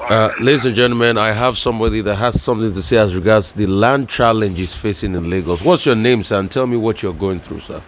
Uh, 0.00 0.32
ladies 0.40 0.64
and 0.64 0.74
gentlemen, 0.74 1.18
I 1.18 1.30
have 1.30 1.58
somebody 1.58 2.00
that 2.00 2.16
has 2.16 2.42
something 2.42 2.72
to 2.72 2.82
say 2.82 2.96
as 2.96 3.14
regards 3.14 3.52
the 3.52 3.66
land 3.66 4.08
challenge 4.08 4.56
challenges 4.56 4.74
facing 4.74 5.14
in 5.14 5.28
Lagos. 5.28 5.62
What's 5.62 5.84
your 5.84 5.94
name, 5.94 6.24
sir? 6.24 6.38
And 6.38 6.50
tell 6.50 6.66
me 6.66 6.76
what 6.76 7.02
you're 7.02 7.12
going 7.12 7.40
through, 7.40 7.60
sir. 7.60 7.82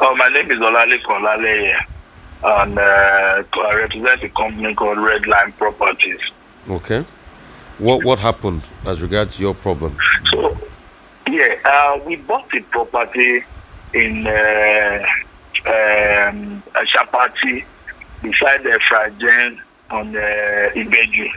Oh, 0.00 0.14
my 0.16 0.28
name 0.28 0.50
is 0.50 0.58
Olale 0.58 1.00
Kolale, 1.02 1.76
and 2.42 2.78
uh, 2.78 3.42
I 3.62 3.74
represent 3.74 4.24
a 4.24 4.28
company 4.30 4.74
called 4.74 4.98
Redline 4.98 5.56
Properties. 5.56 6.20
Okay. 6.68 7.06
What 7.78 8.04
what 8.04 8.18
happened 8.18 8.62
as 8.84 9.00
regards 9.00 9.38
your 9.38 9.54
problem? 9.54 9.96
So, 10.30 10.58
yeah, 11.28 11.54
uh, 11.64 12.00
we 12.04 12.16
bought 12.16 12.52
a 12.54 12.60
property 12.62 13.44
in 13.94 14.26
uh, 14.26 15.06
um, 15.66 16.62
Shapati 16.74 17.64
beside 18.22 18.64
the 18.64 18.78
Frajen 18.88 19.60
on 19.90 20.16
uh, 20.16 20.20
Ibeju, 20.74 21.28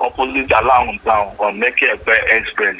opposite 0.00 0.50
Alahun 0.50 1.02
Town 1.04 1.36
on 1.38 1.58
Meke 1.58 1.82
Express. 2.30 2.76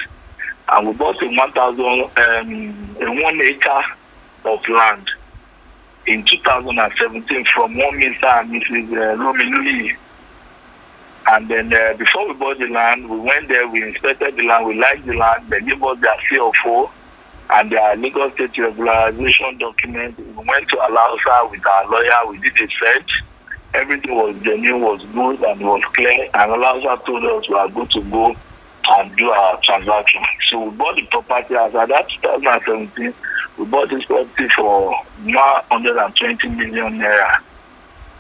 And 0.68 0.88
we 0.88 0.92
bought 0.94 1.22
a 1.22 1.26
1,000, 1.26 1.80
um, 2.16 3.22
one 3.22 3.40
acre 3.40 3.82
of 4.44 4.68
land 4.68 5.08
in 6.06 6.24
2017 6.24 7.44
from 7.54 7.76
one 7.76 7.94
Mr. 7.94 8.40
and 8.40 8.50
Mrs. 8.50 8.92
Uh, 8.92 9.16
Romilui. 9.16 9.96
And 11.28 11.48
then 11.48 11.72
uh, 11.74 11.94
before 11.94 12.28
we 12.28 12.34
bought 12.34 12.58
the 12.58 12.68
land, 12.68 13.08
we 13.08 13.18
went 13.18 13.48
there, 13.48 13.66
we 13.68 13.82
inspected 13.82 14.36
the 14.36 14.42
land, 14.44 14.66
we 14.66 14.78
liked 14.78 15.06
the 15.06 15.14
land, 15.14 15.50
they 15.50 15.60
gave 15.60 15.82
us 15.82 15.98
their 16.00 16.16
CFO 16.30 16.90
and 17.50 17.72
their 17.72 17.96
legal 17.96 18.30
state 18.32 18.52
regularization 18.52 19.58
document. 19.58 20.18
We 20.18 20.44
went 20.46 20.68
to 20.68 20.76
Alausa 20.76 21.50
with 21.50 21.66
our 21.66 21.88
lawyer, 21.90 22.30
we 22.30 22.38
did 22.38 22.54
a 22.60 22.68
search. 22.78 23.10
Everything 23.76 24.14
was 24.16 24.36
genuine, 24.42 24.82
was 24.82 25.02
good, 25.14 25.42
and 25.48 25.60
was 25.60 25.82
clear. 25.94 26.28
And 26.34 26.52
Alausa 26.52 26.98
told 27.06 27.24
us 27.24 27.48
we 27.48 27.56
are 27.56 27.68
good 27.70 27.90
to 27.92 28.02
go 28.10 28.34
and 28.88 29.16
do 29.16 29.30
our 29.30 29.58
transaction. 29.64 30.22
So 30.48 30.64
we 30.64 30.70
bought 30.76 30.96
the 30.96 31.06
property 31.10 31.54
as 31.56 31.74
at 31.74 31.88
that 31.88 32.06
2017. 32.22 33.14
We 33.58 33.66
bought 33.66 33.90
this 33.90 34.04
property 34.06 34.48
for 34.56 34.96
120 35.16 36.48
million 36.50 36.98
naira. 37.00 37.30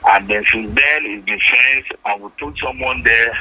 And 0.08 0.30
then 0.30 0.44
since 0.52 0.74
then 0.74 1.00
it's 1.06 1.26
been 1.26 1.40
fenced 1.40 1.92
and 2.06 2.22
we 2.22 2.30
put 2.38 2.54
someone 2.64 3.02
there 3.04 3.32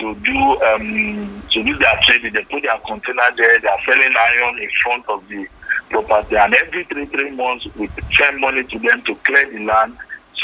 to 0.00 0.14
do 0.16 0.38
um 0.62 1.44
to 1.50 1.64
do 1.64 1.78
their 1.78 1.98
trading. 2.04 2.34
They 2.34 2.46
put 2.50 2.62
their 2.64 2.78
container 2.86 3.30
there, 3.36 3.60
they 3.60 3.68
are 3.68 3.78
selling 3.86 4.14
iron 4.16 4.58
in 4.60 4.70
front 4.84 5.04
of 5.08 5.26
the 5.28 5.46
property 5.90 6.36
and 6.36 6.54
every 6.54 6.84
three 6.92 7.06
three 7.08 7.30
months 7.36 7.66
we 7.76 7.90
send 8.20 8.40
money 8.40 8.64
to 8.64 8.78
them 8.80 9.02
to 9.06 9.16
clear 9.26 9.50
the 9.52 9.64
land 9.64 9.96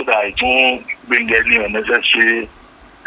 that 0.07 0.27
it 0.27 0.35
won't 0.43 0.87
bring 1.09 1.33
any 1.33 1.57
unnecessary 1.65 2.51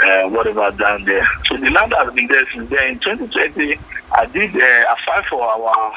uh, 0.06 0.24
whatever 0.30 0.72
down 0.72 1.06
there. 1.06 1.28
So 1.46 1.58
the 1.58 1.70
land 1.70 1.94
has 1.98 2.14
been 2.14 2.28
there 2.28 2.44
since 2.54 2.70
then. 2.70 2.88
In 2.94 3.00
2020, 3.00 3.82
I 4.16 4.26
did 4.28 4.56
uh, 4.56 4.96
filed 5.06 5.26
for 5.30 5.44
our 5.44 5.94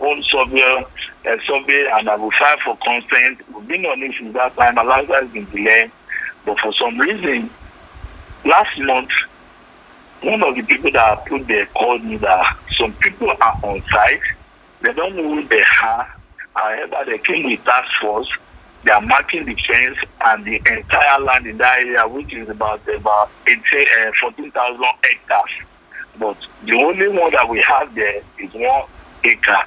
own 0.00 0.22
survey, 0.28 0.84
uh, 1.28 1.36
survey 1.46 1.86
and 1.92 2.08
I 2.08 2.16
will 2.16 2.32
file 2.38 2.56
for 2.64 2.76
consent. 2.84 3.40
We've 3.54 3.68
been 3.68 3.86
on 3.86 4.02
it 4.02 4.12
since 4.18 4.34
that 4.34 4.56
time. 4.56 4.78
Alaska 4.78 5.20
has 5.22 5.30
been 5.30 5.48
delayed. 5.50 5.92
But 6.44 6.58
for 6.60 6.72
some 6.74 6.98
reason, 6.98 7.50
last 8.44 8.70
month, 8.78 9.10
one 10.22 10.42
of 10.42 10.54
the 10.54 10.62
people 10.62 10.90
that 10.92 11.00
I 11.02 11.16
put 11.28 11.46
there 11.48 11.66
called 11.76 12.04
me 12.04 12.18
that 12.18 12.46
some 12.78 12.94
people 13.00 13.28
are 13.30 13.56
on 13.62 13.82
site. 13.92 14.20
They 14.82 14.92
don't 14.92 15.16
know 15.16 15.22
who 15.22 15.48
they 15.48 15.62
are. 15.82 16.06
However, 16.54 16.96
they 17.06 17.18
came 17.18 17.44
with 17.44 17.64
task 17.64 17.88
force. 18.00 18.28
They 18.86 18.92
are 18.92 19.00
marking 19.00 19.44
the 19.44 19.56
fence 19.66 19.98
and 20.26 20.44
the 20.44 20.62
entire 20.64 21.20
land 21.20 21.44
in 21.48 21.58
that 21.58 21.80
area, 21.80 22.06
which 22.06 22.32
is 22.32 22.48
about 22.48 22.86
about 22.86 23.30
18, 23.48 23.58
uh, 24.06 24.12
14,000 24.20 24.84
hectares. 25.02 25.66
But 26.20 26.36
the 26.64 26.74
only 26.74 27.08
one 27.08 27.32
that 27.32 27.48
we 27.48 27.60
have 27.62 27.92
there 27.96 28.22
is 28.38 28.54
one 28.54 28.84
acre 29.24 29.58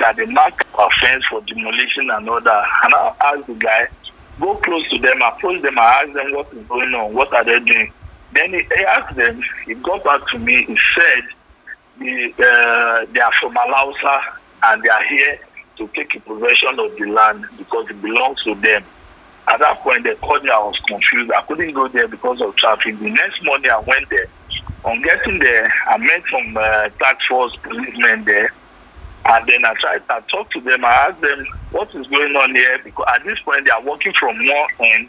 that 0.00 0.16
they 0.16 0.26
mark 0.26 0.66
our 0.74 0.90
fence 1.00 1.24
for 1.30 1.40
demolition 1.42 2.10
and 2.10 2.28
all 2.28 2.40
that. 2.40 2.64
And 2.82 2.94
I 2.94 3.14
asked 3.20 3.46
the 3.46 3.54
guy, 3.54 3.86
go 4.40 4.56
close 4.56 4.90
to 4.90 4.98
them, 4.98 5.22
approach 5.22 5.62
them, 5.62 5.78
I 5.78 6.02
asked 6.02 6.14
them 6.14 6.32
what 6.32 6.52
is 6.52 6.66
going 6.66 6.92
on, 6.94 7.14
what 7.14 7.32
are 7.32 7.44
they 7.44 7.60
doing. 7.60 7.92
Then 8.34 8.54
he, 8.54 8.66
he 8.76 8.84
asked 8.86 9.14
them, 9.14 9.40
he 9.66 9.74
got 9.74 10.02
back 10.02 10.26
to 10.32 10.38
me, 10.40 10.64
he 10.64 10.76
said 10.96 11.22
the, 12.00 12.32
uh, 12.44 13.06
they 13.12 13.20
are 13.20 13.32
from 13.40 13.54
Alausa 13.54 14.20
and 14.64 14.82
they 14.82 14.88
are 14.88 15.04
here 15.04 15.38
to 15.78 15.88
take 15.94 16.12
possession 16.24 16.78
of 16.78 16.96
the 16.96 17.06
land 17.10 17.44
because 17.56 17.86
it 17.90 18.00
belongs 18.00 18.42
to 18.44 18.54
them. 18.56 18.84
At 19.48 19.60
that 19.60 19.82
point, 19.82 20.04
they 20.04 20.14
called 20.16 20.42
me, 20.42 20.50
I 20.50 20.58
was 20.58 20.78
confused. 20.88 21.30
I 21.32 21.42
couldn't 21.46 21.74
go 21.74 21.88
there 21.88 22.08
because 22.08 22.40
of 22.40 22.56
traffic. 22.56 22.98
The 22.98 23.10
next 23.10 23.44
morning, 23.44 23.70
I 23.70 23.78
went 23.78 24.08
there. 24.10 24.26
On 24.84 25.02
getting 25.02 25.38
there, 25.38 25.72
I 25.88 25.98
met 25.98 26.22
some 26.32 26.56
uh, 26.56 26.88
tax 27.02 27.26
force 27.28 27.52
policemen 27.62 28.24
there. 28.24 28.50
And 29.26 29.48
then 29.48 29.64
I 29.64 29.74
tried, 29.80 30.02
I 30.10 30.20
talked 30.30 30.52
to 30.52 30.60
them, 30.60 30.84
I 30.84 31.08
asked 31.08 31.20
them, 31.20 31.44
what 31.70 31.88
is 31.94 32.06
going 32.08 32.36
on 32.36 32.54
here? 32.54 32.78
Because 32.84 33.06
at 33.14 33.24
this 33.24 33.38
point, 33.44 33.64
they 33.64 33.70
are 33.70 33.82
working 33.82 34.12
from 34.18 34.36
one 34.36 34.68
end, 34.80 35.08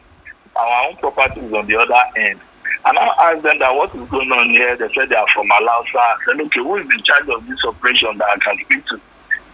our 0.55 0.87
own 0.87 0.95
property 0.97 1.41
is 1.41 1.53
on 1.53 1.67
the 1.67 1.75
other 1.75 2.01
end. 2.17 2.39
And 2.85 2.97
I 2.97 3.07
asked 3.31 3.43
them 3.43 3.59
that 3.59 3.75
what 3.75 3.95
is 3.95 4.07
going 4.09 4.31
on 4.31 4.49
here. 4.51 4.77
They 4.77 4.87
said 4.95 5.09
they 5.09 5.15
are 5.15 5.27
from 5.33 5.49
Alausa. 5.49 5.97
I 5.99 6.15
said, 6.27 6.41
okay, 6.41 6.59
who 6.59 6.77
is 6.77 6.85
in 6.85 7.03
charge 7.03 7.27
of 7.29 7.45
this 7.47 7.59
operation 7.67 8.17
that 8.17 8.27
I 8.31 8.37
can 8.39 8.57
speak 8.65 8.85
to? 8.87 9.01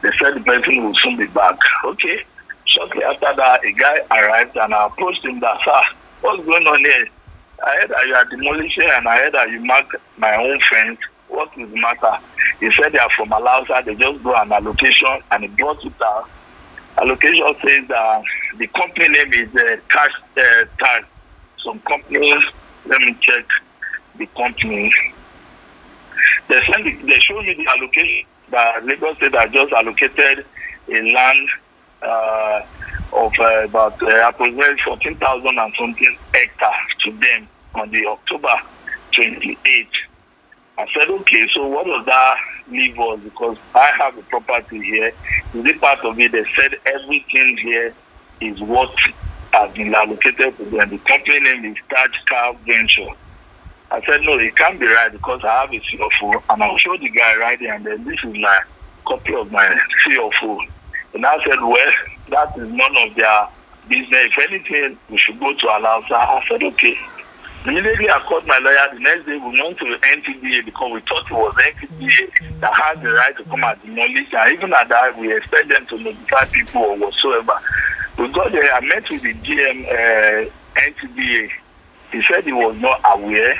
They 0.01 0.09
said 0.19 0.35
the 0.35 0.41
person 0.41 0.84
will 0.84 0.95
soon 0.95 1.17
be 1.17 1.28
back. 1.28 1.57
Okay. 1.85 2.19
Shortly 2.66 3.03
after 3.03 3.34
that, 3.35 3.66
a 3.66 3.72
guy 3.73 4.00
arrived 4.12 4.56
and 4.56 4.73
I 4.73 4.88
approached 4.88 5.25
him 5.25 5.39
that, 5.41 5.57
sir, 5.63 5.81
what's 6.22 6.45
going 6.45 6.66
on 6.66 6.79
here? 6.79 7.06
I 7.66 7.78
heard 7.78 7.89
that 7.91 8.07
you 8.07 8.16
are 8.16 8.25
demolishing 8.25 8.90
and 8.91 9.07
I 9.07 9.17
heard 9.17 9.34
that 9.34 9.50
you 9.51 9.63
mark 9.63 9.85
my 10.17 10.35
own 10.35 10.59
fence. 10.69 10.97
What 11.28 11.50
is 11.57 11.69
the 11.69 11.79
matter? 11.79 12.17
He 12.59 12.69
said 12.72 12.94
they 12.94 13.00
are 13.00 13.09
from 13.16 13.29
Alausa. 13.29 13.85
They 13.85 13.95
just 13.95 14.23
go 14.23 14.34
an 14.35 14.51
allocation 14.51 15.22
and 15.31 15.44
he 15.44 15.50
brought 15.50 15.84
it 15.84 15.94
out. 16.03 16.25
Allocation 17.00 17.53
says 17.66 17.88
that 17.90 18.23
the 18.57 18.67
company 18.67 19.09
name 19.09 19.34
is 19.34 19.56
uh, 19.56 19.78
Cash 19.90 20.11
uh, 20.38 20.66
Tag. 20.79 21.03
Some 21.63 21.79
companies 21.81 22.44
let 22.85 23.01
me 23.01 23.16
check 23.22 23.45
the 24.17 24.25
company. 24.38 24.91
They 26.50 26.61
send 26.72 26.88
it, 26.88 27.06
they 27.06 27.19
show 27.19 27.41
me 27.41 27.53
the 27.53 27.67
allocation 27.69 28.25
that 28.51 28.85
Lagos 28.85 29.17
State 29.17 29.35
has 29.35 29.50
just 29.51 29.73
allocated 29.73 30.45
a 30.94 31.13
land 31.13 31.50
uh, 32.01 32.59
of 33.13 33.31
uh, 33.39 33.66
about 33.66 33.95
uh, 34.03 34.29
approximately 34.29 34.75
fourteen 34.85 35.17
thousand 35.19 35.57
and 35.59 35.73
something 35.79 36.17
hectares 36.34 36.91
to 37.06 37.11
them 37.11 37.50
on 37.75 37.91
the 37.91 38.06
October 38.07 38.56
twenty 39.16 39.59
eighth. 39.66 39.97
I 40.78 40.85
said, 40.97 41.09
okay, 41.09 41.47
so 41.53 41.67
what 41.67 41.85
does 41.85 42.06
that 42.07 42.35
leave 42.67 42.97
us? 43.00 43.19
Because 43.23 43.57
I 43.75 43.91
have 44.00 44.17
a 44.17 44.23
property 44.23 44.81
here. 44.81 45.09
Is 45.53 45.66
it 45.66 45.81
part 45.81 46.00
of 46.03 46.19
it? 46.19 46.31
They 46.34 46.44
said 46.59 46.72
everything 46.85 47.57
here 47.63 47.95
is 48.41 48.59
what 48.61 48.90
has 49.53 49.72
been 49.73 49.94
allocated 49.95 50.57
to 50.57 50.66
them. 50.66 50.90
The 50.90 51.00
company 51.07 51.41
name 51.41 51.66
is 51.66 51.78
Taj 51.94 52.11
Car 52.29 52.56
Venture. 52.66 53.13
I 53.91 54.02
said, 54.06 54.22
no, 54.22 54.40
it 54.40 54.56
can't 54.56 54.79
be 54.79 54.88
right 54.88 55.12
because 55.12 55.41
I 55.44 55.62
have 55.62 55.74
a 55.74 55.79
CFO 55.79 56.41
and 56.50 56.63
I'll 56.63 56.78
show 56.78 56.96
the 56.97 57.09
guy 57.09 57.35
right 57.38 57.59
there 57.59 57.74
and 57.74 57.85
then 57.85 58.06
this 58.06 58.18
is 58.24 58.34
my 58.34 58.62
copy 59.06 59.35
of 59.35 59.52
my 59.52 59.68
CFO. 60.07 60.59
And 61.13 61.25
I 61.25 61.44
said, 61.44 61.59
well, 61.62 61.91
that 62.29 62.57
is 62.57 62.72
none 62.72 62.96
of 62.97 63.16
their 63.16 63.47
business. 63.90 64.31
If 64.38 64.50
anything, 64.50 64.97
we 65.09 65.18
should 65.18 65.40
go 65.41 65.53
to 65.53 65.66
Alausa. 65.66 66.13
I 66.13 66.41
said, 66.47 66.63
okay. 66.63 66.97
Immediately 67.66 68.09
I 68.09 68.19
called 68.28 68.47
my 68.47 68.57
lawyer. 68.59 68.88
The 68.94 69.00
next 69.00 69.25
day 69.25 69.38
we 69.38 69.62
went 69.62 69.78
to 69.79 69.85
the 69.85 69.97
NTDA 69.97 70.66
because 70.66 70.94
we 70.94 71.02
thought 71.02 71.29
it 71.29 71.34
was 71.34 71.53
NTDA 71.56 72.59
that 72.62 72.73
had 72.73 73.02
the 73.03 73.12
right 73.12 73.35
to 73.38 73.44
come 73.44 73.63
and 73.63 73.81
demolish. 73.81 74.34
And 74.34 74.53
even 74.53 74.73
at 74.73 74.88
that, 74.88 75.19
we 75.19 75.35
expect 75.35 75.68
them 75.68 75.85
to 75.88 75.97
notify 75.97 76.46
people 76.46 76.81
or 76.81 76.97
whatsoever. 76.97 77.59
We 78.18 78.31
got 78.31 78.52
there. 78.53 78.73
I 78.73 78.79
met 78.79 79.09
with 79.09 79.22
the 79.22 79.34
GM 79.34 79.85
uh, 79.85 80.50
NTDA. 80.75 81.52
He 82.13 82.23
said 82.23 82.46
he 82.46 82.53
was 82.53 82.75
not 82.78 83.02
aware. 83.06 83.59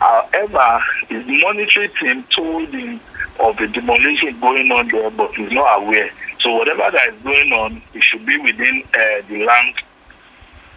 However, 0.00 0.82
his 1.08 1.24
monetary 1.26 1.88
team 2.00 2.24
told 2.34 2.68
him 2.68 3.00
of 3.40 3.56
the 3.56 3.66
demolition 3.68 4.38
going 4.40 4.70
on 4.72 4.88
there, 4.88 5.10
but 5.10 5.34
he's 5.34 5.52
not 5.52 5.82
aware. 5.82 6.10
So 6.40 6.54
whatever 6.54 6.90
that 6.90 7.14
is 7.14 7.22
going 7.22 7.52
on, 7.52 7.82
it 7.94 8.02
should 8.02 8.24
be 8.26 8.36
within 8.38 8.82
uh, 8.94 9.26
the 9.28 9.44
land 9.44 9.74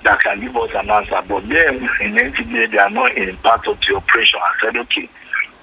that 0.04 0.22
can 0.22 0.40
give 0.40 0.56
us 0.56 0.70
an 0.76 0.90
answer. 0.90 1.22
But 1.28 1.48
then 1.50 1.76
in 2.02 2.14
NTDA, 2.16 2.72
they 2.72 2.78
are 2.78 2.90
not 2.90 3.16
in 3.16 3.36
part 3.38 3.68
of 3.68 3.78
the 3.82 3.96
operation. 3.96 4.40
I 4.42 4.54
said, 4.62 4.78
okay. 4.78 5.10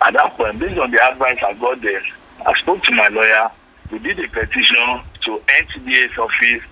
At 0.02 0.12
that 0.12 0.36
point, 0.36 0.58
based 0.58 0.78
on 0.78 0.90
the 0.90 1.02
advice 1.02 1.38
I 1.46 1.54
got 1.54 1.80
there, 1.80 2.02
I 2.44 2.52
spoke 2.60 2.82
to 2.84 2.92
my 2.92 3.08
lawyer. 3.08 3.50
We 3.90 3.98
did 3.98 4.18
a 4.20 4.28
petition 4.28 5.00
to 5.24 5.40
NTDA's 5.48 6.18
office 6.18 6.62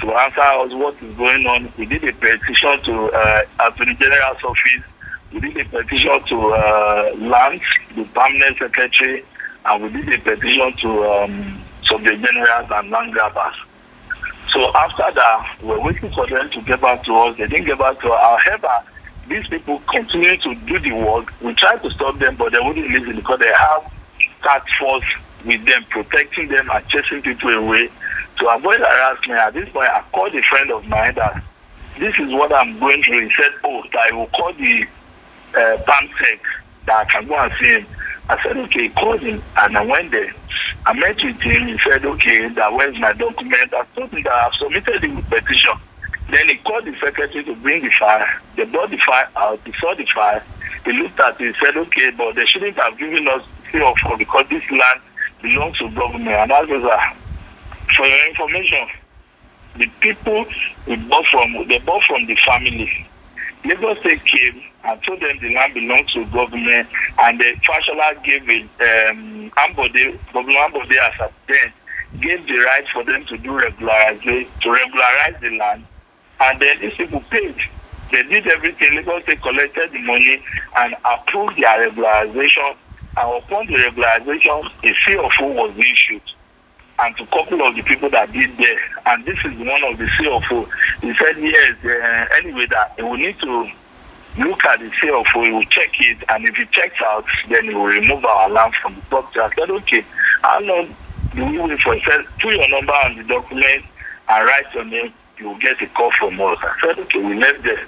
to 0.00 0.12
answer 0.12 0.40
us 0.40 0.72
what 0.72 0.94
is 1.02 1.14
going 1.16 1.46
on. 1.46 1.72
We 1.76 1.86
did 1.86 2.04
a 2.04 2.12
petition 2.12 2.82
to 2.84 3.10
uh, 3.12 3.42
Attorney 3.60 3.96
General's 3.96 4.42
office. 4.44 4.84
We 5.32 5.40
did 5.40 5.56
a 5.58 5.64
petition 5.64 6.22
to 6.28 6.52
uh, 6.52 7.14
Land, 7.16 7.60
the 7.94 8.04
permanent 8.04 8.58
secretary, 8.58 9.24
and 9.64 9.82
we 9.82 10.02
did 10.02 10.14
a 10.14 10.18
petition 10.18 10.76
to 10.78 11.04
um, 11.04 11.62
Subject 11.84 12.22
Generals 12.22 12.70
and 12.72 12.90
Land 12.90 13.12
Grabbers. 13.12 13.54
So 14.52 14.74
after 14.74 15.04
that, 15.14 15.56
we're 15.62 15.80
waiting 15.80 16.12
for 16.12 16.26
them 16.26 16.50
to 16.50 16.60
get 16.62 16.80
back 16.80 17.04
to 17.04 17.14
us. 17.14 17.36
They 17.36 17.46
didn't 17.46 17.66
get 17.66 17.78
back 17.78 18.00
to 18.00 18.10
us. 18.10 18.42
However, 18.44 18.84
these 19.28 19.46
people 19.46 19.80
continue 19.88 20.36
to 20.38 20.54
do 20.56 20.78
the 20.80 20.92
work. 20.92 21.32
We 21.40 21.54
tried 21.54 21.82
to 21.84 21.90
stop 21.92 22.18
them, 22.18 22.34
but 22.34 22.50
they 22.50 22.58
wouldn't 22.58 22.90
listen 22.90 23.14
because 23.14 23.38
they 23.38 23.52
have 23.52 23.92
task 24.42 24.66
force 24.80 25.04
with 25.44 25.64
them, 25.64 25.84
protecting 25.90 26.48
them 26.48 26.68
and 26.72 26.86
chasing 26.88 27.22
people 27.22 27.50
away. 27.50 27.88
To 28.40 28.48
avoid 28.48 28.80
harassment, 28.80 29.38
at 29.38 29.54
this 29.54 29.68
point, 29.68 29.90
I 29.90 30.02
called 30.12 30.34
a 30.34 30.42
friend 30.42 30.72
of 30.72 30.84
mine 30.86 31.14
that 31.14 31.44
this 32.00 32.14
is 32.18 32.32
what 32.32 32.52
I'm 32.52 32.80
going 32.80 33.04
through. 33.04 33.28
He 33.28 33.34
said, 33.36 33.52
oh, 33.62 33.84
I 33.92 34.12
will 34.12 34.26
call 34.28 34.52
the 34.54 34.86
uh, 35.54 35.76
PAMSEC 35.86 36.40
that 36.86 37.06
I 37.06 37.10
can 37.10 37.28
go 37.28 37.36
and 37.38 37.52
see 37.60 37.66
him. 37.66 37.86
I 38.28 38.42
said, 38.42 38.56
okay, 38.56 38.88
call 38.90 39.18
him. 39.18 39.42
And 39.56 39.76
I 39.76 39.84
went 39.84 40.12
there. 40.12 40.32
I 40.86 40.92
met 40.92 41.16
with 41.22 41.40
him. 41.40 41.68
He 41.68 41.78
said, 41.84 42.04
okay, 42.04 42.48
that 42.48 42.72
where's 42.72 42.98
my 42.98 43.12
document? 43.12 43.74
I 43.74 43.84
told 43.94 44.10
him 44.10 44.22
that 44.22 44.32
I've 44.32 44.54
submitted 44.54 45.02
the 45.02 45.22
petition. 45.28 45.74
Then 46.30 46.48
he 46.48 46.56
called 46.56 46.84
the 46.84 46.94
secretary 47.00 47.44
to 47.44 47.56
bring 47.56 47.82
the 47.82 47.90
file. 47.98 48.24
They 48.56 48.64
brought 48.64 48.90
the 48.90 48.98
file 48.98 49.26
out. 49.36 49.60
He 49.64 49.72
saw 49.80 49.94
the 49.94 50.06
file. 50.14 50.40
He 50.84 50.92
looked 50.92 51.18
at 51.18 51.40
it. 51.40 51.56
He 51.56 51.64
said, 51.64 51.76
okay, 51.76 52.10
but 52.16 52.36
they 52.36 52.46
shouldn't 52.46 52.76
have 52.76 52.96
given 52.98 53.26
us 53.28 53.42
free 53.70 53.82
of 53.82 53.96
because 54.18 54.46
this 54.48 54.62
land 54.70 55.00
belongs 55.42 55.78
to 55.78 55.90
government. 55.90 56.28
And 56.28 56.52
I 56.52 56.62
was 56.62 56.82
like, 56.82 57.16
for 57.96 58.06
your 58.06 58.28
information, 58.28 58.86
the 59.76 59.86
people 60.00 60.44
we 60.86 60.96
bought 60.96 61.26
from, 61.26 61.66
they 61.68 61.78
bought 61.78 62.04
from 62.04 62.26
the 62.26 62.36
family. 62.46 63.09
Lagos 63.64 63.98
State 64.00 64.24
came 64.24 64.62
and 64.84 65.02
told 65.02 65.20
them 65.20 65.38
the 65.42 65.54
land 65.54 65.74
belongs 65.74 66.12
to 66.12 66.24
government, 66.26 66.88
and 67.18 67.38
the 67.38 67.54
Fashola 67.68 68.22
gave 68.24 68.48
it, 68.48 68.62
um, 68.80 69.50
Ambode, 69.58 70.18
Governor 70.32 70.60
Ambode 70.60 70.96
as 70.96 71.12
at 71.20 71.32
then, 71.46 71.72
gave 72.20 72.46
the 72.46 72.58
right 72.60 72.84
for 72.92 73.04
them 73.04 73.24
to 73.26 73.36
do 73.36 73.50
regularization, 73.50 74.48
to 74.62 74.70
regularize 74.70 75.40
the 75.42 75.50
land, 75.58 75.84
and 76.40 76.60
then 76.60 76.80
these 76.80 76.94
people 76.96 77.20
paid. 77.30 77.56
They 78.10 78.22
did 78.24 78.46
everything. 78.48 78.96
Lagos 78.96 79.22
State 79.24 79.42
collected 79.42 79.92
the 79.92 80.00
money 80.02 80.42
and 80.78 80.96
approved 81.04 81.56
their 81.58 81.90
regularization, 81.90 82.76
and 83.18 83.42
upon 83.44 83.66
the 83.66 83.74
regularization, 83.74 84.70
a 84.84 84.94
CFO 85.06 85.54
was 85.54 85.76
issued 85.76 86.22
and 87.02 87.16
to 87.16 87.22
a 87.22 87.26
couple 87.26 87.62
of 87.66 87.74
the 87.74 87.82
people 87.82 88.10
that 88.10 88.32
did 88.32 88.56
there. 88.58 88.80
And 89.06 89.24
this 89.24 89.38
is 89.44 89.58
one 89.58 89.82
of 89.84 89.98
the 89.98 90.04
CFO. 90.18 90.68
He 91.00 91.14
said, 91.16 91.36
yes, 91.38 91.76
uh, 91.84 92.26
anyway, 92.36 92.66
that 92.70 92.96
will 92.98 93.16
need 93.16 93.38
to 93.40 93.70
look 94.38 94.64
at 94.64 94.78
the 94.80 94.90
CFO, 94.90 95.44
he 95.44 95.52
will 95.52 95.64
check 95.64 95.90
it, 95.98 96.18
and 96.28 96.46
if 96.46 96.54
he 96.54 96.64
checks 96.66 97.00
out, 97.04 97.24
then 97.48 97.64
he 97.64 97.74
will 97.74 97.86
remove 97.86 98.24
our 98.24 98.48
land 98.48 98.74
from 98.80 98.94
the 98.94 99.00
property. 99.02 99.40
I 99.40 99.50
said, 99.54 99.70
okay, 99.70 100.04
how 100.42 100.60
long 100.60 100.94
do 101.34 101.44
we 101.46 101.58
wait 101.58 101.80
for? 101.80 101.94
He 101.94 102.02
said, 102.06 102.24
put 102.40 102.54
your 102.54 102.68
number 102.68 102.92
on 102.92 103.16
the 103.16 103.24
document 103.24 103.84
and 104.28 104.46
write 104.46 104.72
your 104.74 104.84
name, 104.84 105.12
you 105.38 105.48
will 105.48 105.58
get 105.58 105.82
a 105.82 105.86
call 105.88 106.12
from 106.18 106.40
us. 106.40 106.58
I 106.62 106.74
said, 106.80 106.98
okay, 107.00 107.18
we 107.18 107.34
left 107.34 107.62
there. 107.64 107.86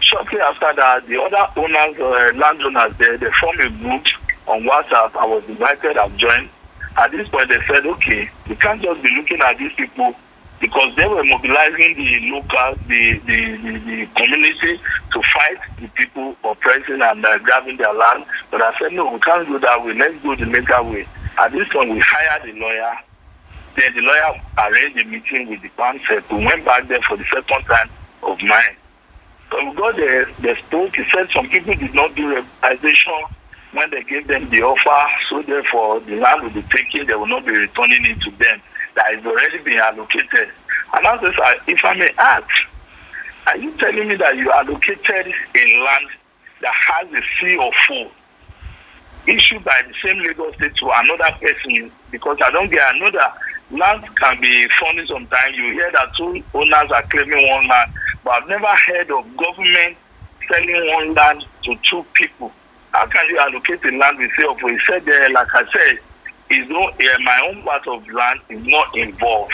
Shortly 0.00 0.40
after 0.40 0.74
that, 0.74 1.06
the 1.06 1.20
other 1.22 1.48
owners, 1.56 1.98
uh, 1.98 2.36
landowners 2.36 2.94
there, 2.98 3.16
they 3.16 3.30
formed 3.40 3.60
a 3.60 3.70
group 3.70 4.04
on 4.46 4.62
WhatsApp. 4.62 5.16
I 5.16 5.24
was 5.24 5.44
invited, 5.48 5.96
I've 5.96 6.16
joined 6.16 6.50
at 6.96 7.10
this 7.10 7.28
point 7.28 7.48
they 7.48 7.60
said, 7.66 7.86
okay, 7.86 8.28
we 8.48 8.56
can't 8.56 8.82
just 8.82 9.02
be 9.02 9.10
looking 9.16 9.40
at 9.40 9.58
these 9.58 9.72
people 9.76 10.14
because 10.60 10.94
they 10.96 11.06
were 11.06 11.24
mobilizing 11.24 11.96
the 11.96 12.20
local, 12.30 12.76
the, 12.86 13.18
the, 13.26 13.56
the, 13.56 13.78
the 13.78 14.06
community 14.14 14.80
to 15.12 15.22
fight 15.34 15.58
the 15.80 15.88
people 15.88 16.36
oppressing 16.44 17.02
and 17.02 17.24
uh, 17.24 17.38
grabbing 17.38 17.76
their 17.78 17.92
land. 17.92 18.24
But 18.50 18.62
I 18.62 18.72
said, 18.78 18.92
no, 18.92 19.12
we 19.12 19.18
can't 19.20 19.48
do 19.48 19.58
that 19.58 19.84
way. 19.84 19.94
Let's 19.94 20.22
go 20.22 20.36
the 20.36 20.46
legal 20.46 20.90
way. 20.90 21.06
At 21.38 21.50
this 21.50 21.68
point, 21.72 21.90
we 21.90 22.00
hired 22.00 22.48
a 22.48 22.52
lawyer. 22.58 22.94
Then 23.76 23.94
the 23.94 24.02
lawyer 24.02 24.40
arranged 24.58 24.98
a 25.00 25.04
meeting 25.04 25.48
with 25.50 25.62
the 25.62 25.70
concept. 25.70 26.30
We 26.30 26.44
went 26.44 26.64
back 26.64 26.86
there 26.86 27.02
for 27.08 27.16
the 27.16 27.24
second 27.24 27.64
time 27.64 27.90
of 28.22 28.38
mine. 28.42 28.76
So 29.50 29.68
we 29.68 29.74
got 29.74 29.96
there, 29.96 30.26
they 30.42 30.54
spoke. 30.66 30.94
He 30.94 31.02
said 31.12 31.28
some 31.34 31.48
people 31.48 31.74
did 31.74 31.94
not 31.94 32.14
do 32.14 32.40
regularization 32.62 33.24
when 33.72 33.90
they 33.90 34.02
gave 34.02 34.28
them 34.28 34.50
the 34.50 34.62
offer, 34.62 35.12
so 35.28 35.42
therefore 35.42 36.00
the 36.00 36.16
land 36.16 36.42
will 36.42 36.50
be 36.50 36.62
taken, 36.74 37.06
they 37.06 37.14
will 37.14 37.26
not 37.26 37.44
be 37.44 37.52
returning 37.52 38.04
it 38.04 38.20
to 38.20 38.30
them. 38.32 38.62
That 38.94 39.14
has 39.14 39.24
already 39.24 39.58
been 39.58 39.78
allocated. 39.78 40.50
And 40.92 41.06
I 41.06 41.18
said, 41.20 41.32
if 41.66 41.82
I 41.82 41.94
may 41.94 42.10
ask, 42.18 42.46
are 43.46 43.56
you 43.56 43.76
telling 43.78 44.08
me 44.08 44.16
that 44.16 44.36
you 44.36 44.52
allocated 44.52 45.32
a 45.56 45.82
land 45.82 46.06
that 46.60 46.74
has 46.74 47.08
a 47.12 47.22
C 47.40 47.56
of 47.58 47.72
four 47.88 48.10
issued 49.26 49.64
by 49.64 49.80
the 49.88 49.94
same 50.04 50.18
Lagos 50.18 50.54
state 50.56 50.76
to 50.76 50.90
another 50.94 51.30
person? 51.40 51.90
Because 52.10 52.36
I 52.44 52.50
don't 52.50 52.70
get 52.70 52.94
another 52.94 53.26
land 53.70 54.04
can 54.20 54.38
be 54.42 54.68
funny 54.78 55.06
sometimes. 55.08 55.56
You 55.56 55.72
hear 55.72 55.90
that 55.92 56.14
two 56.14 56.42
owners 56.52 56.90
are 56.94 57.04
claiming 57.10 57.48
one 57.48 57.66
land, 57.66 57.88
but 58.22 58.42
I've 58.42 58.48
never 58.48 58.66
heard 58.86 59.10
of 59.10 59.24
government 59.38 59.96
selling 60.50 60.92
one 60.92 61.14
land 61.14 61.42
to 61.64 61.76
two 61.88 62.04
people 62.12 62.52
how 62.92 63.06
can 63.08 63.26
you 63.28 63.38
allocate 63.38 63.82
the 63.82 63.92
land 63.98 64.18
with 64.18 64.30
yourself? 64.38 64.58
He 64.62 64.78
said 64.88 65.04
there, 65.06 65.30
like 65.30 65.48
I 65.54 65.64
said, 65.74 65.96
is 66.50 66.68
no 66.68 66.82
uh, 66.84 67.18
my 67.24 67.48
own 67.48 67.62
part 67.64 67.82
of 67.88 68.02
land 68.14 68.40
is 68.50 68.60
not 68.64 68.86
involved 68.94 69.52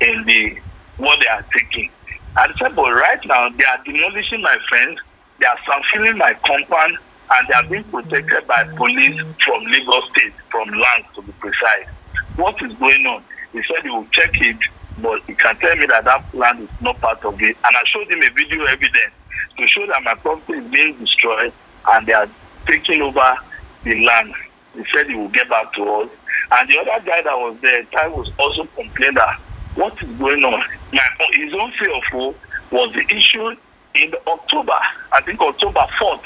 in 0.00 0.24
the 0.26 0.56
what 0.96 1.18
they 1.20 1.28
are 1.28 1.44
taking. 1.56 1.90
I 2.36 2.48
said, 2.60 2.74
but 2.76 2.90
right 2.92 3.20
now 3.26 3.48
they 3.58 3.64
are 3.64 3.78
demolishing 3.84 4.42
my 4.42 4.56
friends 4.68 4.98
they 5.40 5.46
are 5.46 5.58
filling 5.92 6.18
my 6.18 6.34
compound, 6.46 6.94
and 7.34 7.48
they 7.48 7.54
are 7.54 7.68
being 7.68 7.84
protected 7.90 8.46
by 8.46 8.64
police 8.76 9.16
from 9.44 9.62
Lagos 9.66 10.04
State, 10.16 10.34
from 10.50 10.68
land 10.68 11.04
to 11.16 11.22
be 11.22 11.32
precise. 11.40 11.88
What 12.36 12.54
is 12.62 12.74
going 12.78 13.06
on? 13.06 13.24
He 13.52 13.60
said 13.66 13.82
he 13.82 13.90
will 13.90 14.06
check 14.12 14.30
it, 14.40 14.56
but 14.98 15.20
he 15.26 15.34
can 15.36 15.58
tell 15.58 15.76
me 15.76 15.86
that 15.86 16.04
that 16.04 16.22
land 16.34 16.62
is 16.62 16.70
not 16.80 17.00
part 17.00 17.18
of 17.24 17.34
it. 17.40 17.56
And 17.64 17.76
I 17.76 17.82
showed 17.86 18.10
him 18.10 18.22
a 18.22 18.30
video 18.36 18.64
evidence 18.66 19.14
to 19.58 19.66
show 19.68 19.86
that 19.88 20.02
my 20.04 20.14
property 20.22 20.58
is 20.60 20.70
being 20.70 20.98
destroyed 20.98 21.52
and 21.88 22.06
they 22.06 22.12
are 22.12 22.28
taking 22.66 23.02
over 23.02 23.36
the 23.84 24.04
land. 24.04 24.34
He 24.74 24.84
said 24.92 25.06
he 25.06 25.14
will 25.14 25.28
get 25.28 25.48
back 25.48 25.72
to 25.74 25.82
us. 25.82 26.10
And 26.50 26.68
the 26.68 26.78
other 26.78 27.04
guy 27.04 27.22
that 27.22 27.38
was 27.38 27.56
there, 27.62 27.84
Ty 27.84 28.08
was 28.08 28.30
also 28.38 28.66
complaining 28.74 29.14
that 29.14 29.38
what 29.74 29.94
is 30.02 30.18
going 30.18 30.44
on? 30.44 30.62
My, 30.92 31.02
his 31.32 31.52
own 31.54 31.72
CFO 31.72 32.34
was 32.70 32.92
the 32.94 33.14
issue 33.14 33.54
in 33.94 34.14
October, 34.26 34.78
I 35.12 35.20
think 35.22 35.40
October 35.40 35.86
4th 36.00 36.22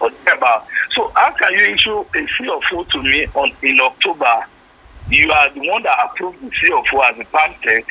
or. 0.00 0.10
So 0.94 1.10
how 1.14 1.32
can 1.32 1.52
you 1.52 1.74
issue 1.74 1.98
a 2.00 2.04
CFO 2.04 2.88
to 2.90 3.02
me 3.02 3.26
on 3.34 3.52
in 3.62 3.80
October? 3.80 4.46
You 5.10 5.30
are 5.30 5.50
the 5.50 5.68
one 5.68 5.82
that 5.84 5.98
approved 6.04 6.40
the 6.42 6.50
CFO 6.50 7.10
as 7.10 7.18
a 7.18 7.24
PAMSEC. 7.24 7.84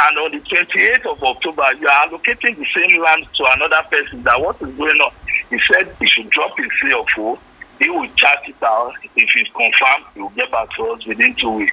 And 0.00 0.16
on 0.18 0.30
the 0.30 0.38
28th 0.38 1.06
of 1.10 1.18
October, 1.22 1.64
you 1.80 1.88
are 1.88 2.06
allocating 2.06 2.56
the 2.56 2.66
same 2.76 3.02
land 3.02 3.26
to 3.34 3.44
another 3.56 3.82
person. 3.90 4.22
That 4.22 4.40
what 4.40 4.56
is 4.62 4.76
going 4.76 5.00
on? 5.00 5.10
He 5.50 5.58
said 5.72 5.96
he 5.98 6.06
should 6.06 6.30
drop 6.30 6.52
his 6.56 6.68
CFO. 6.82 7.36
He 7.80 7.90
will 7.90 8.08
chat 8.16 8.38
it 8.46 8.56
out. 8.64 8.92
If 9.16 9.30
it's 9.34 9.50
confirmed, 9.56 10.04
he 10.14 10.20
will 10.20 10.30
get 10.30 10.52
back 10.52 10.68
to 10.76 10.84
us 10.90 11.06
within 11.06 11.34
two 11.40 11.50
weeks. 11.50 11.72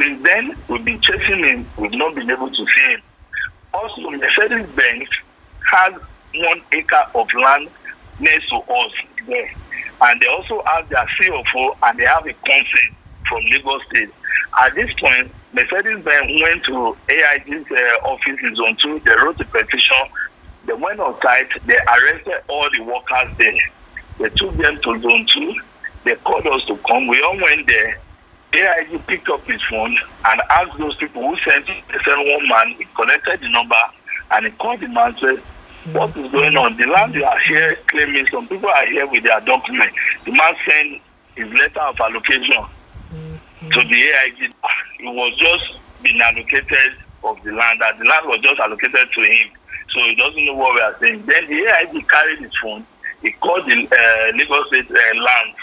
Since 0.00 0.22
then, 0.24 0.56
we've 0.68 0.84
been 0.84 1.00
chasing 1.02 1.44
him. 1.44 1.70
We've 1.76 1.92
not 1.92 2.14
been 2.14 2.30
able 2.30 2.50
to 2.50 2.66
see 2.76 2.92
him. 2.92 3.02
Also, 3.72 4.10
Mercedes 4.10 4.70
Benz 4.76 5.08
has 5.72 5.92
one 6.36 6.60
acre 6.72 7.04
of 7.14 7.26
land 7.40 7.68
next 8.18 8.48
to 8.50 8.56
us 8.56 8.92
there. 9.26 9.50
And 10.02 10.20
they 10.20 10.26
also 10.28 10.62
have 10.66 10.88
their 10.90 11.06
CFO 11.20 11.70
and 11.82 11.98
they 11.98 12.04
have 12.04 12.22
a 12.26 12.34
consent 12.46 12.94
from 13.28 13.40
Lagos 13.50 13.82
State. 13.90 14.10
At 14.60 14.74
this 14.76 14.90
point, 15.00 15.34
Mercedes 15.54 16.04
Benz 16.04 16.42
went 16.42 16.64
to 16.64 16.96
AIG's 17.08 17.70
uh, 17.70 18.08
office 18.08 18.38
in 18.42 18.54
Zone 18.56 18.76
2. 18.82 19.02
They 19.04 19.14
wrote 19.22 19.40
a 19.40 19.44
petition 19.46 19.96
they 20.66 20.72
went 20.72 21.00
on 21.00 21.18
site, 21.22 21.48
they 21.66 21.76
arrested 21.76 22.40
all 22.48 22.68
the 22.72 22.82
workers 22.82 23.34
there. 23.38 23.52
They 24.18 24.30
took 24.30 24.56
them 24.56 24.78
to 24.82 25.00
zone 25.00 25.26
two. 25.32 25.54
They 26.04 26.14
called 26.26 26.46
us 26.46 26.64
to 26.68 26.78
come. 26.88 27.06
We 27.06 27.22
all 27.22 27.38
went 27.40 27.66
there. 27.66 27.98
AIG 28.54 29.06
picked 29.06 29.28
up 29.28 29.44
his 29.46 29.60
phone 29.68 29.96
and 30.26 30.40
asked 30.50 30.78
those 30.78 30.96
people 30.96 31.22
who 31.22 31.36
sent 31.50 31.68
it. 31.68 31.84
They 31.88 31.98
sent 32.04 32.18
one 32.18 32.48
man, 32.48 32.74
he 32.78 32.86
connected 32.96 33.40
the 33.40 33.50
number 33.50 33.74
and 34.30 34.46
he 34.46 34.52
called 34.52 34.80
the 34.80 34.88
man 34.88 35.08
and 35.08 35.18
said, 35.20 35.92
What 35.94 36.16
is 36.16 36.30
going 36.30 36.56
on? 36.56 36.76
The 36.76 36.86
land 36.86 37.14
you 37.14 37.24
are 37.24 37.38
here 37.40 37.76
claiming 37.90 38.26
some 38.32 38.48
people 38.48 38.70
are 38.70 38.86
here 38.86 39.06
with 39.06 39.24
their 39.24 39.40
document. 39.40 39.92
The 40.24 40.32
man 40.32 40.54
sent 40.68 41.02
his 41.36 41.52
letter 41.58 41.80
of 41.80 41.96
allocation 42.00 42.64
to 43.72 43.80
the 43.82 44.02
AIG. 44.02 44.54
It 45.00 45.14
was 45.14 45.32
just 45.38 45.64
been 46.02 46.20
allocated 46.20 46.92
of 47.24 47.36
the 47.44 47.52
land, 47.52 47.80
that 47.80 47.98
the 47.98 48.04
land 48.04 48.26
was 48.26 48.40
just 48.42 48.60
allocated 48.60 49.08
to 49.14 49.20
him 49.22 49.48
so 49.90 50.00
he 50.00 50.14
doesn't 50.16 50.44
know 50.44 50.54
what 50.54 50.74
we 50.74 50.80
are 50.80 50.96
saying. 51.00 51.24
Then 51.26 51.46
the 51.48 51.54
AIG 51.70 52.08
carried 52.08 52.40
his 52.40 52.52
phone. 52.62 52.86
He 53.22 53.32
called 53.42 53.64
the 53.66 53.74
uh, 53.74 54.36
Lagos 54.36 54.66
State 54.68 54.90
uh, 54.90 55.14
land. 55.16 55.54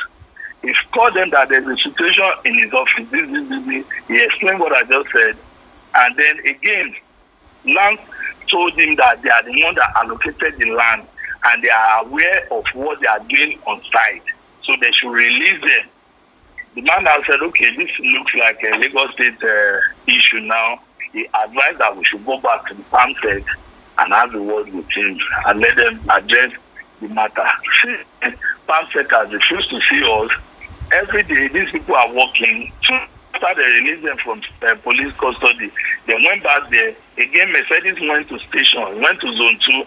He 0.63 0.73
called 0.93 1.15
them 1.15 1.29
that 1.31 1.49
there's 1.49 1.67
a 1.67 1.77
situation 1.77 2.25
in 2.45 2.55
his 2.55 2.71
office. 2.73 3.07
This, 3.11 3.27
this, 3.29 3.49
this. 3.49 3.85
He 4.07 4.23
explained 4.23 4.59
what 4.59 4.73
I 4.73 4.83
just 4.83 5.07
said. 5.15 5.35
And 5.95 6.15
then 6.17 6.35
again, 6.47 6.95
land 7.65 7.97
told 8.49 8.79
him 8.79 8.95
that 8.97 9.21
they 9.23 9.29
are 9.29 9.43
the 9.43 9.63
one 9.63 9.75
that 9.75 9.89
allocated 9.97 10.59
the 10.59 10.71
land 10.71 11.07
and 11.45 11.63
they 11.63 11.69
are 11.69 12.05
aware 12.05 12.41
of 12.51 12.63
what 12.73 12.99
they 13.01 13.07
are 13.07 13.19
doing 13.27 13.59
on 13.67 13.81
site. 13.91 14.23
So 14.63 14.75
they 14.79 14.91
should 14.91 15.11
release 15.11 15.59
them. 15.61 15.89
The 16.73 16.81
man 16.81 17.03
now 17.03 17.17
said, 17.27 17.41
okay, 17.41 17.75
this 17.75 17.89
looks 17.99 18.33
like 18.35 18.57
a 18.63 18.77
Lagos 18.77 19.11
State 19.13 19.43
uh, 19.43 19.77
issue 20.07 20.39
now. 20.39 20.79
He 21.11 21.27
advised 21.43 21.79
that 21.79 21.97
we 21.97 22.05
should 22.05 22.25
go 22.25 22.39
back 22.39 22.65
to 22.67 22.73
the 22.73 22.83
farm 22.83 23.13
and 23.97 24.13
have 24.13 24.33
a 24.33 24.41
word 24.41 24.73
with 24.73 24.89
him 24.95 25.19
and 25.47 25.59
let 25.59 25.75
them 25.75 26.01
address 26.09 26.51
the 27.01 27.09
matter. 27.09 27.45
Palm 28.67 28.85
has 28.93 29.33
refused 29.33 29.69
to 29.69 29.79
see 29.89 30.01
us. 30.03 30.31
Every 30.93 31.23
day, 31.23 31.49
these 31.49 31.71
people 31.71 31.95
are 31.95 32.13
working. 32.13 32.71
After 33.33 33.55
they 33.55 33.67
released 33.81 34.03
them 34.03 34.17
from 34.23 34.41
uh, 34.61 34.75
police 34.75 35.13
custody, 35.19 35.71
they 36.07 36.15
went 36.15 36.43
back 36.43 36.69
there. 36.71 36.95
Again, 37.17 37.51
Mercedes 37.51 37.97
went 38.01 38.29
to 38.29 38.39
station, 38.39 39.01
went 39.01 39.19
to 39.19 39.35
zone 39.35 39.59
two. 39.65 39.83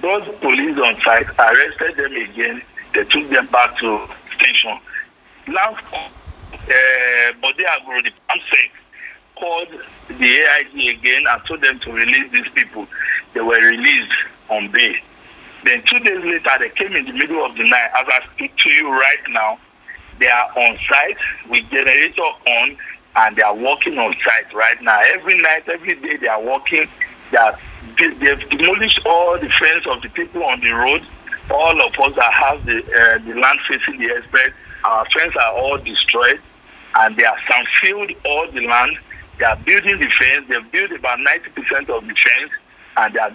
Those 0.00 0.26
police 0.40 0.78
on 0.78 1.00
site 1.02 1.26
arrested 1.38 1.96
them 1.96 2.14
again. 2.14 2.62
They 2.94 3.04
took 3.04 3.28
them 3.30 3.46
back 3.48 3.76
to 3.80 4.08
station. 4.38 4.78
Now, 5.46 5.76
uh, 5.92 7.32
Bode 7.42 7.58
Agoro, 7.58 8.02
the 8.02 8.10
PAMSEC, 8.28 8.70
called 9.36 9.68
the 10.08 10.36
AIG 10.36 10.98
again 10.98 11.24
and 11.28 11.42
told 11.46 11.60
them 11.60 11.78
to 11.80 11.92
release 11.92 12.30
these 12.32 12.48
people. 12.54 12.86
They 13.34 13.40
were 13.40 13.60
released 13.60 14.12
on 14.48 14.70
bail. 14.70 14.94
Then 15.64 15.82
two 15.86 15.98
days 16.00 16.24
later, 16.24 16.50
they 16.58 16.70
came 16.70 16.94
in 16.94 17.06
the 17.06 17.12
middle 17.12 17.44
of 17.44 17.56
the 17.56 17.64
night. 17.64 17.90
As 17.96 18.06
I 18.08 18.20
speak 18.34 18.56
to 18.58 18.70
you 18.70 18.90
right 18.90 19.18
now, 19.30 19.58
they 20.18 20.28
are 20.28 20.50
on 20.56 20.78
site 20.88 21.16
with 21.48 21.68
generator 21.70 22.22
on 22.22 22.76
and 23.16 23.36
they 23.36 23.42
are 23.42 23.54
working 23.54 23.98
on 23.98 24.14
site 24.24 24.52
right 24.54 24.80
now. 24.82 25.00
Every 25.14 25.40
night, 25.40 25.68
every 25.68 25.94
day, 25.94 26.16
they 26.16 26.28
are 26.28 26.42
working. 26.42 26.88
They 27.30 27.38
are, 27.38 27.58
they've 27.98 28.50
demolished 28.50 29.00
all 29.06 29.38
the 29.38 29.48
fence 29.48 29.84
of 29.88 30.02
the 30.02 30.08
people 30.10 30.44
on 30.44 30.60
the 30.60 30.72
road. 30.72 31.06
All 31.50 31.80
of 31.80 31.92
us 32.00 32.16
that 32.16 32.32
have 32.32 32.64
the, 32.64 32.78
uh, 32.78 33.18
the 33.18 33.38
land 33.38 33.58
facing 33.68 33.98
the 33.98 34.16
express, 34.16 34.50
our 34.84 35.06
fence 35.06 35.34
are 35.40 35.52
all 35.52 35.78
destroyed 35.78 36.40
and 36.96 37.16
they 37.16 37.24
have 37.24 37.66
filled 37.80 38.12
all 38.24 38.46
the 38.52 38.66
land. 38.66 38.96
They 39.38 39.44
are 39.44 39.56
building 39.56 39.98
the 39.98 40.08
fence. 40.18 40.46
They've 40.48 40.72
built 40.72 40.92
about 40.92 41.18
90% 41.18 41.88
of 41.90 42.06
the 42.06 42.14
fence 42.14 42.52
and 42.96 43.14
they 43.14 43.18
are 43.18 43.32